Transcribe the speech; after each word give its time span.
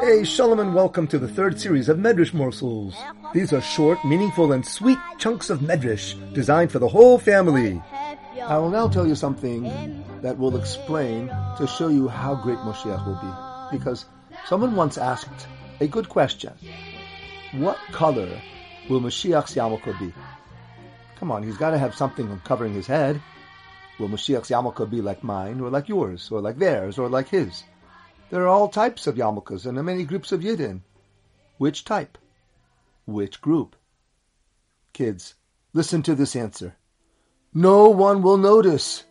Hey, 0.00 0.24
Shalom 0.24 0.58
and 0.58 0.74
welcome 0.74 1.06
to 1.06 1.20
the 1.20 1.28
third 1.28 1.60
series 1.60 1.88
of 1.88 1.98
Medrash 1.98 2.34
Morsels. 2.34 2.96
These 3.32 3.52
are 3.52 3.60
short, 3.60 4.04
meaningful, 4.04 4.50
and 4.50 4.66
sweet 4.66 4.98
chunks 5.18 5.50
of 5.50 5.60
Medrash 5.60 6.16
designed 6.34 6.72
for 6.72 6.80
the 6.80 6.88
whole 6.88 7.16
family. 7.16 7.80
I 8.42 8.58
will 8.58 8.70
now 8.70 8.88
tell 8.88 9.06
you 9.06 9.14
something 9.14 10.02
that 10.22 10.36
will 10.36 10.56
explain 10.56 11.28
to 11.58 11.66
show 11.68 11.86
you 11.86 12.08
how 12.08 12.34
great 12.34 12.58
Moshiach 12.58 13.06
will 13.06 13.20
be. 13.22 13.78
Because 13.78 14.04
someone 14.46 14.74
once 14.74 14.98
asked 14.98 15.46
a 15.78 15.86
good 15.86 16.08
question. 16.08 16.52
What 17.52 17.78
color 17.92 18.40
will 18.90 19.00
Moshiach's 19.00 19.54
yarmulke 19.54 19.96
be? 20.00 20.12
Come 21.20 21.30
on, 21.30 21.44
he's 21.44 21.56
got 21.56 21.70
to 21.70 21.78
have 21.78 21.94
something 21.94 22.40
covering 22.44 22.74
his 22.74 22.88
head. 22.88 23.22
Will 23.98 24.08
Mashiach's 24.08 24.50
yarmulke 24.50 24.88
be 24.88 25.02
like 25.02 25.24
mine, 25.24 25.60
or 25.60 25.70
like 25.70 25.88
yours, 25.88 26.30
or 26.30 26.40
like 26.40 26.58
theirs, 26.58 26.98
or 26.98 27.08
like 27.08 27.28
his? 27.28 27.64
There 28.30 28.42
are 28.42 28.48
all 28.48 28.68
types 28.68 29.06
of 29.08 29.16
yarmulkes 29.16 29.66
and 29.66 29.82
many 29.84 30.04
groups 30.04 30.30
of 30.30 30.40
yidden. 30.40 30.82
Which 31.56 31.84
type? 31.84 32.16
Which 33.06 33.40
group? 33.40 33.74
Kids, 34.92 35.34
listen 35.72 36.02
to 36.02 36.14
this 36.14 36.36
answer. 36.36 36.76
No 37.52 37.88
one 37.88 38.22
will 38.22 38.36
notice. 38.36 39.04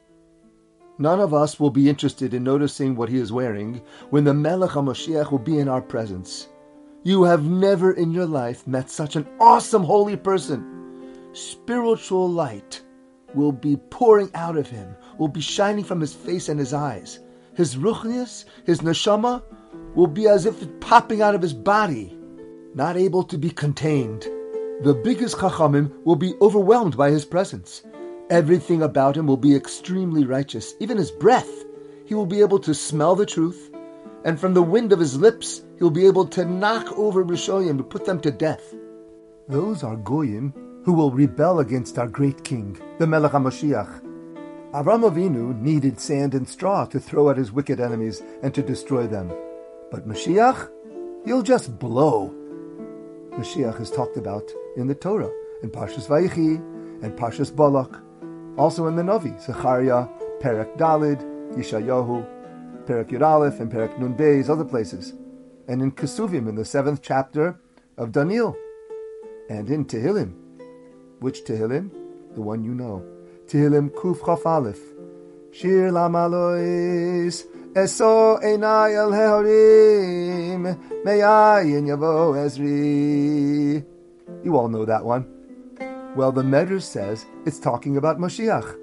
None 0.98 1.20
of 1.20 1.34
us 1.34 1.60
will 1.60 1.70
be 1.70 1.90
interested 1.90 2.34
in 2.34 2.44
noticing 2.44 2.96
what 2.96 3.10
he 3.10 3.18
is 3.18 3.32
wearing 3.32 3.82
when 4.10 4.24
the 4.24 4.34
Melech 4.34 4.72
HaMashiach 4.72 5.32
will 5.32 5.40
be 5.40 5.60
in 5.60 5.68
our 5.68 5.82
presence. 5.82 6.48
You 7.04 7.24
have 7.24 7.44
never 7.44 7.92
in 7.92 8.12
your 8.12 8.26
life 8.26 8.66
met 8.66 8.90
such 8.90 9.16
an 9.16 9.28
awesome 9.40 9.84
holy 9.84 10.16
person. 10.16 11.30
Spiritual 11.34 12.30
light 12.30 12.82
will 13.34 13.52
be 13.52 13.78
pouring 13.90 14.30
out 14.34 14.58
of 14.58 14.70
him, 14.70 14.96
will 15.18 15.28
be 15.28 15.42
shining 15.42 15.84
from 15.84 16.02
his 16.02 16.14
face 16.14 16.50
and 16.50 16.60
his 16.60 16.74
eyes 16.74 17.20
his 17.58 17.76
ruchnius, 17.76 18.46
his 18.66 18.82
neshama, 18.82 19.42
will 19.96 20.08
be 20.08 20.28
as 20.28 20.46
if 20.46 20.80
popping 20.80 21.24
out 21.24 21.34
of 21.34 21.42
his 21.42 21.56
body, 21.56 22.16
not 22.76 22.96
able 22.96 23.24
to 23.24 23.38
be 23.38 23.50
contained. 23.50 24.22
The 24.84 24.94
biggest 25.04 25.38
chachamim 25.38 25.92
will 26.06 26.16
be 26.16 26.36
overwhelmed 26.40 26.96
by 26.96 27.10
his 27.10 27.26
presence. 27.26 27.82
Everything 28.30 28.84
about 28.84 29.18
him 29.18 29.26
will 29.26 29.38
be 29.38 29.56
extremely 29.56 30.24
righteous, 30.24 30.76
even 30.80 30.98
his 30.98 31.10
breath. 31.10 31.50
He 32.06 32.14
will 32.14 32.28
be 32.28 32.42
able 32.42 32.60
to 32.60 32.76
smell 32.76 33.16
the 33.16 33.26
truth, 33.26 33.72
and 34.24 34.40
from 34.40 34.54
the 34.54 34.62
wind 34.62 34.94
of 34.94 35.00
his 35.00 35.18
lips, 35.18 35.64
he 35.78 35.84
will 35.84 35.90
be 35.90 36.06
able 36.06 36.28
to 36.28 36.46
knock 36.46 36.96
over 36.96 37.26
Rishoyim 37.26 37.72
and 37.72 37.90
put 37.90 38.06
them 38.06 38.20
to 38.20 38.30
death. 38.30 38.76
Those 39.48 39.84
are 39.84 39.96
goyim 39.96 40.54
who 40.88 40.94
will 40.94 41.12
rebel 41.12 41.60
against 41.60 42.00
our 42.00 42.08
great 42.08 42.46
king, 42.46 42.80
the 42.98 43.06
Melech 43.06 43.34
HaMashiach, 43.34 44.02
Avram 44.72 45.04
Avinu 45.04 45.60
needed 45.60 46.00
sand 46.00 46.34
and 46.34 46.48
straw 46.48 46.86
to 46.86 46.98
throw 46.98 47.30
at 47.30 47.36
his 47.36 47.52
wicked 47.52 47.82
enemies 47.82 48.24
and 48.42 48.56
to 48.56 48.62
destroy 48.62 49.06
them. 49.06 49.28
But 49.92 50.08
Mashiach, 50.08 50.72
he'll 51.26 51.42
just 51.42 51.78
blow. 51.78 52.34
Mashiach 53.32 53.82
is 53.82 53.92
talked 53.92 54.16
about 54.16 54.50
in 54.78 54.88
the 54.88 54.96
Torah, 54.96 55.30
in 55.62 55.72
Parshas 55.72 56.08
Vayichi 56.08 56.56
and 57.04 57.12
Parshas 57.20 57.54
Balak, 57.54 57.94
also 58.58 58.88
in 58.88 58.96
the 58.96 59.04
Novi, 59.04 59.34
Zechariah, 59.42 60.08
Perek 60.40 60.78
Dalid, 60.78 61.22
Yeshayahu, 61.54 62.26
Perek 62.86 63.10
Yud 63.10 63.60
and 63.60 63.70
Perek 63.70 64.00
Nun 64.00 64.16
Beis, 64.16 64.48
other 64.50 64.64
places, 64.64 65.12
and 65.68 65.82
in 65.82 65.92
Kesuvim 65.92 66.48
in 66.48 66.56
the 66.56 66.64
seventh 66.64 67.02
chapter 67.02 67.60
of 67.98 68.14
Daniel, 68.14 68.56
and 69.50 69.70
in 69.70 69.84
Tehillim. 69.84 70.47
Which 71.20 71.44
Tehillim? 71.44 71.90
The 72.36 72.42
one 72.42 72.64
you 72.64 72.74
know. 72.74 73.04
Tehillim 73.48 73.90
Kuf 73.90 74.26
Chaf 74.26 74.46
Aleph. 74.46 74.80
Shir 75.52 75.90
Lamalois, 75.90 77.46
Eso 77.76 78.38
Einai 78.38 78.96
El 78.96 79.12
Hehorim, 79.12 80.78
Me'ayin 81.04 81.88
Yavo 81.88 82.36
Ezri. 82.36 83.84
You 84.44 84.56
all 84.56 84.68
know 84.68 84.86
that 84.86 85.04
one. 85.04 85.26
Well, 86.16 86.32
the 86.32 86.44
Medrash 86.44 86.84
says 86.84 87.26
it's 87.46 87.60
talking 87.60 87.98
about 87.98 88.20
Mashiach. 88.20 88.78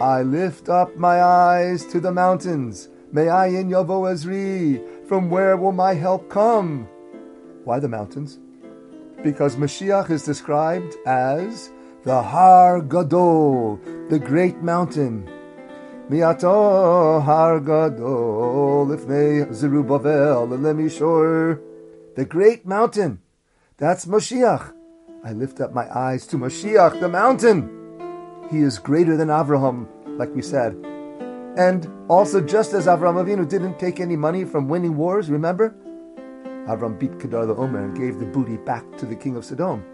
I 0.00 0.22
lift 0.22 0.68
up 0.68 0.96
my 0.96 1.22
eyes 1.22 1.84
to 1.86 1.98
the 1.98 2.12
mountains. 2.12 2.88
May 3.10 3.24
Me'ayin 3.24 3.70
Yavo 3.70 4.12
Ezri. 4.12 4.80
From 5.08 5.28
where 5.28 5.56
will 5.56 5.72
my 5.72 5.94
help 5.94 6.30
come? 6.30 6.86
Why 7.64 7.80
the 7.80 7.88
mountains? 7.88 8.38
Because 9.22 9.54
Mashiach 9.56 10.10
is 10.10 10.24
described 10.24 10.96
as 11.06 11.70
the 12.02 12.20
Har 12.20 12.80
Gadol, 12.80 13.76
the 14.08 14.18
great 14.18 14.56
mountain. 14.62 15.30
Miato 16.10 17.22
Har 17.22 17.60
Gadol, 17.60 18.90
if 18.92 19.02
Ifnei 19.02 19.54
Zerubbabel, 19.54 20.48
Lemishor, 20.48 21.60
the 22.16 22.24
great 22.24 22.66
mountain. 22.66 23.20
That's 23.76 24.06
Mashiach. 24.06 24.72
I 25.24 25.32
lift 25.32 25.60
up 25.60 25.72
my 25.72 25.86
eyes 25.96 26.26
to 26.26 26.36
Mashiach, 26.36 26.98
the 26.98 27.08
mountain. 27.08 27.70
He 28.50 28.58
is 28.58 28.80
greater 28.80 29.16
than 29.16 29.28
Avraham, 29.28 29.86
like 30.18 30.34
we 30.34 30.42
said. 30.42 30.74
And 31.56 31.88
also, 32.08 32.40
just 32.40 32.72
as 32.72 32.86
Avraham 32.86 33.24
Avinu 33.24 33.48
didn't 33.48 33.78
take 33.78 34.00
any 34.00 34.16
money 34.16 34.44
from 34.44 34.68
winning 34.68 34.96
wars, 34.96 35.30
remember? 35.30 35.76
Avram 36.66 36.98
beat 36.98 37.12
Kedarlaomer 37.18 37.84
and 37.84 37.96
gave 37.96 38.18
the 38.18 38.26
booty 38.26 38.56
back 38.56 38.84
to 38.98 39.06
the 39.06 39.16
king 39.16 39.36
of 39.36 39.44
Sodom. 39.44 39.84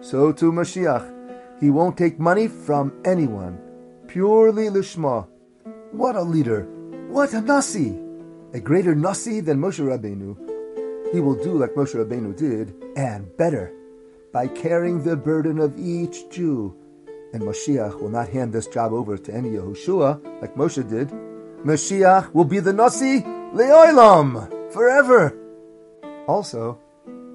So 0.00 0.32
too 0.32 0.52
Mashiach 0.52 1.14
he 1.60 1.70
won't 1.70 1.96
take 1.96 2.18
money 2.18 2.48
from 2.48 2.92
anyone. 3.04 3.58
Purely 4.08 4.68
Lishma. 4.68 5.26
What 5.92 6.16
a 6.16 6.22
leader. 6.22 6.64
What 7.08 7.32
a 7.32 7.40
Nasi. 7.40 7.98
A 8.52 8.60
greater 8.60 8.94
Nasi 8.94 9.40
than 9.40 9.58
Moshe 9.60 9.80
Rabbeinu. 9.80 11.12
He 11.12 11.20
will 11.20 11.42
do 11.42 11.56
like 11.56 11.74
Moshe 11.74 11.94
Rabbeinu 11.94 12.36
did, 12.36 12.74
and 12.96 13.36
better, 13.36 13.72
by 14.32 14.48
carrying 14.48 15.02
the 15.02 15.16
burden 15.16 15.58
of 15.60 15.78
each 15.78 16.28
Jew. 16.30 16.76
And 17.32 17.42
Mashiach 17.42 18.00
will 18.00 18.10
not 18.10 18.28
hand 18.28 18.52
this 18.52 18.66
job 18.66 18.92
over 18.92 19.16
to 19.16 19.34
any 19.34 19.50
Yehoshua, 19.50 20.42
like 20.42 20.56
Moshe 20.56 20.88
did. 20.88 21.08
Mashiach 21.64 22.34
will 22.34 22.44
be 22.44 22.60
the 22.60 22.72
Nasi 22.72 23.22
Leolam, 23.22 24.72
forever. 24.72 25.43
Also, 26.26 26.78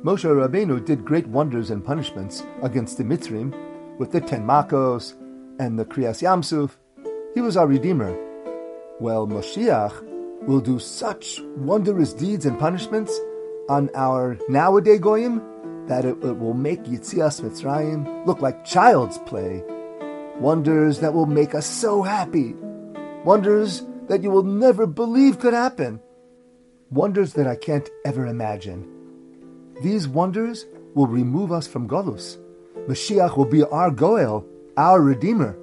Moshe 0.03 0.23
Rabbeinu 0.23 0.83
did 0.83 1.05
great 1.05 1.27
wonders 1.27 1.69
and 1.69 1.83
punishments 1.83 2.43
against 2.63 2.97
the 2.97 3.03
Mitzrim, 3.03 3.53
with 3.99 4.11
the 4.11 4.21
Ten 4.21 4.45
Makos 4.45 5.13
and 5.59 5.77
the 5.77 5.85
Kriyas 5.85 6.21
Yamsuf. 6.21 6.77
He 7.35 7.41
was 7.41 7.57
our 7.57 7.67
Redeemer. 7.67 8.17
Well, 8.99 9.27
Moshiach 9.27 10.47
will 10.47 10.61
do 10.61 10.79
such 10.79 11.41
wondrous 11.57 12.13
deeds 12.13 12.45
and 12.45 12.57
punishments 12.57 13.19
on 13.67 13.89
our 13.93 14.39
nowadays 14.47 14.99
Goyim 14.99 15.41
that 15.87 16.05
it, 16.05 16.17
it 16.23 16.39
will 16.39 16.53
make 16.53 16.83
Yitzias 16.83 17.41
Mitzrayim 17.41 18.25
look 18.25 18.41
like 18.41 18.65
child's 18.65 19.17
play. 19.19 19.63
Wonders 20.39 21.01
that 21.01 21.13
will 21.13 21.25
make 21.25 21.53
us 21.53 21.65
so 21.65 22.01
happy. 22.01 22.55
Wonders 23.25 23.83
that 24.07 24.23
you 24.23 24.31
will 24.31 24.43
never 24.43 24.87
believe 24.87 25.39
could 25.39 25.53
happen. 25.53 25.99
Wonders 26.91 27.33
that 27.33 27.45
I 27.45 27.55
can't 27.55 27.87
ever 28.03 28.25
imagine. 28.25 28.83
These 29.83 30.07
wonders 30.07 30.65
will 30.95 31.05
remove 31.05 31.51
us 31.51 31.67
from 31.67 31.87
Golus 31.87 32.37
Mashiach 32.87 33.37
will 33.37 33.45
be 33.45 33.63
our 33.63 33.91
Goel, 33.91 34.43
our 34.75 34.99
Redeemer. 34.99 35.55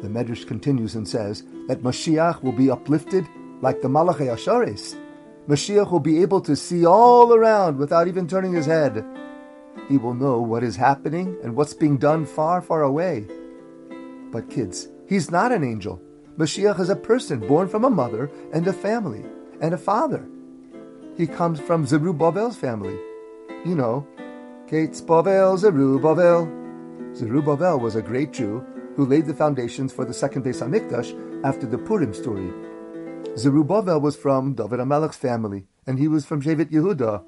The 0.00 0.08
Medrash 0.08 0.46
continues 0.46 0.94
and 0.94 1.06
says 1.06 1.42
that 1.66 1.82
Mashiach 1.82 2.42
will 2.42 2.52
be 2.52 2.70
uplifted 2.70 3.28
like 3.60 3.82
the 3.82 3.88
Malachei 3.88 4.32
Asharis. 4.32 4.96
Mashiach 5.46 5.90
will 5.90 6.00
be 6.00 6.22
able 6.22 6.40
to 6.40 6.56
see 6.56 6.86
all 6.86 7.34
around 7.34 7.76
without 7.76 8.08
even 8.08 8.26
turning 8.26 8.54
his 8.54 8.64
head. 8.64 9.04
He 9.90 9.98
will 9.98 10.14
know 10.14 10.40
what 10.40 10.64
is 10.64 10.76
happening 10.76 11.36
and 11.44 11.54
what's 11.56 11.74
being 11.74 11.98
done 11.98 12.24
far, 12.24 12.62
far 12.62 12.84
away. 12.84 13.26
But 14.32 14.48
kids, 14.48 14.88
he's 15.06 15.30
not 15.30 15.52
an 15.52 15.62
angel. 15.62 16.00
Mashiach 16.38 16.80
is 16.80 16.88
a 16.88 16.96
person 16.96 17.46
born 17.46 17.68
from 17.68 17.84
a 17.84 17.90
mother 17.90 18.30
and 18.54 18.66
a 18.66 18.72
family 18.72 19.26
and 19.60 19.74
a 19.74 19.78
father. 19.78 20.26
He 21.18 21.26
comes 21.26 21.58
from 21.58 21.84
Zerubbabel's 21.84 22.56
family. 22.56 22.96
You 23.66 23.74
know, 23.74 24.06
Kates 24.68 25.00
Bavel, 25.00 25.58
Zerubbabel. 25.58 26.48
Zerubbabel 27.16 27.80
was 27.80 27.96
a 27.96 28.02
great 28.02 28.32
Jew 28.32 28.64
who 28.94 29.04
laid 29.04 29.26
the 29.26 29.34
foundations 29.34 29.92
for 29.92 30.04
the 30.04 30.14
second 30.14 30.44
Beis 30.44 30.62
Hamikdash 30.62 31.10
after 31.44 31.66
the 31.66 31.76
Purim 31.76 32.14
story. 32.14 32.52
Zerubbabel 33.36 34.00
was 34.00 34.14
from 34.14 34.54
David 34.54 34.78
HaMelech's 34.78 35.16
family, 35.16 35.66
and 35.88 35.98
he 35.98 36.06
was 36.06 36.24
from 36.24 36.40
Shevet 36.40 36.70
Yehuda. 36.70 37.24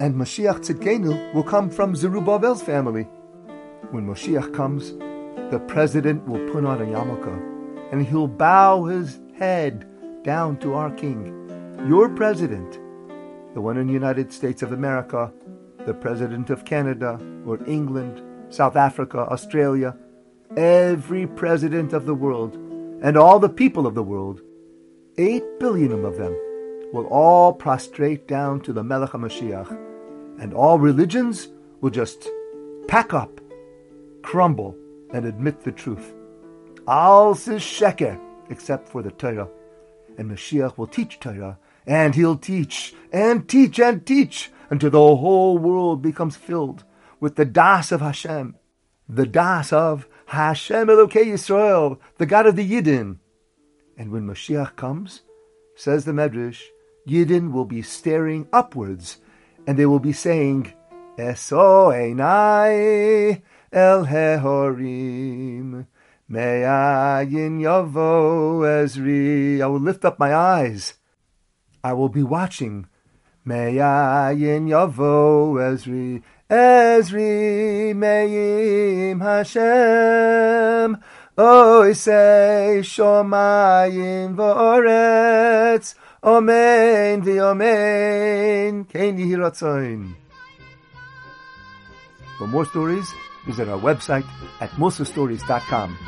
And 0.00 0.14
Mashiach 0.14 0.60
Tzidkenu 0.60 1.34
will 1.34 1.42
come 1.42 1.68
from 1.68 1.94
Zerubbabel's 1.94 2.62
family. 2.62 3.02
When 3.90 4.06
Mashiach 4.06 4.54
comes, 4.54 4.92
the 5.50 5.62
president 5.68 6.26
will 6.26 6.50
put 6.50 6.64
on 6.64 6.80
a 6.80 6.86
yarmulke, 6.86 7.92
and 7.92 8.06
he'll 8.06 8.28
bow 8.28 8.84
his 8.84 9.20
head 9.36 9.86
down 10.22 10.56
to 10.60 10.72
our 10.72 10.90
king, 10.90 11.34
your 11.86 12.08
president, 12.08 12.78
the 13.54 13.60
one 13.60 13.78
in 13.78 13.86
the 13.86 13.92
United 13.92 14.32
States 14.32 14.62
of 14.62 14.72
America, 14.72 15.32
the 15.86 15.94
President 15.94 16.50
of 16.50 16.64
Canada 16.64 17.18
or 17.46 17.64
England, 17.68 18.20
South 18.52 18.76
Africa, 18.76 19.20
Australia, 19.30 19.96
every 20.56 21.26
president 21.26 21.92
of 21.92 22.04
the 22.04 22.14
world, 22.14 22.56
and 23.02 23.16
all 23.16 23.38
the 23.38 23.48
people 23.48 23.86
of 23.86 23.94
the 23.94 24.02
world, 24.02 24.40
eight 25.18 25.44
billion 25.58 26.04
of 26.04 26.16
them, 26.16 26.36
will 26.92 27.06
all 27.06 27.52
prostrate 27.52 28.26
down 28.28 28.60
to 28.60 28.72
the 28.72 28.82
Melech 28.82 29.10
HaMashiach, 29.10 29.70
and 30.40 30.52
all 30.52 30.78
religions 30.78 31.48
will 31.80 31.90
just 31.90 32.28
pack 32.88 33.14
up, 33.14 33.40
crumble, 34.22 34.76
and 35.12 35.24
admit 35.24 35.60
the 35.60 35.72
truth. 35.72 36.14
All 36.86 37.32
is 37.32 37.40
sheker, 37.48 38.20
except 38.50 38.88
for 38.88 39.02
the 39.02 39.10
Torah. 39.12 39.48
And 40.18 40.30
Mashiach 40.30 40.76
will 40.76 40.86
teach 40.86 41.18
Torah, 41.18 41.58
and 41.86 42.14
he'll 42.14 42.36
teach, 42.36 42.94
and 43.12 43.48
teach, 43.48 43.78
and 43.78 44.06
teach, 44.06 44.50
until 44.70 44.90
the 44.90 44.98
whole 44.98 45.58
world 45.58 46.02
becomes 46.02 46.36
filled 46.36 46.84
with 47.20 47.36
the 47.36 47.44
Das 47.44 47.92
of 47.92 48.00
Hashem, 48.00 48.56
the 49.08 49.26
Das 49.26 49.72
of 49.72 50.08
Hashem 50.26 50.88
Elokei 50.88 51.26
Yisrael, 51.26 51.98
the 52.18 52.26
God 52.26 52.46
of 52.46 52.56
the 52.56 52.68
Yidden. 52.68 53.18
And 53.96 54.10
when 54.10 54.26
Mashiach 54.26 54.76
comes, 54.76 55.22
says 55.76 56.04
the 56.04 56.12
Medrash, 56.12 56.62
Yidden 57.06 57.52
will 57.52 57.66
be 57.66 57.82
staring 57.82 58.48
upwards, 58.52 59.18
and 59.66 59.78
they 59.78 59.86
will 59.86 60.00
be 60.00 60.12
saying, 60.12 60.72
Eso 61.18 61.90
einai 61.90 63.42
el 63.72 64.06
hehorim, 64.06 65.86
me'ayin 66.28 67.60
yavo 67.60 68.60
ezri. 68.62 69.60
I 69.60 69.66
will 69.66 69.80
lift 69.80 70.04
up 70.04 70.18
my 70.18 70.34
eyes. 70.34 70.94
I 71.84 71.92
will 71.92 72.08
be 72.08 72.22
watching. 72.22 72.86
Me'ayin 73.44 74.66
yavo 74.72 75.60
ezri. 75.60 76.22
Ezri 76.48 77.94
me'im 77.94 79.20
Hashem. 79.20 80.96
Say 81.94 82.80
shomayim 82.80 84.34
v'oretz. 84.34 85.94
Amen 86.24 87.22
v'amen. 87.22 88.88
Kein 88.88 89.18
yihiratzoin. 89.18 90.14
For 92.38 92.46
more 92.46 92.64
stories, 92.64 93.06
visit 93.44 93.68
our 93.68 93.78
website 93.78 94.24
at 94.60 94.70
mosastories.com. 94.70 95.98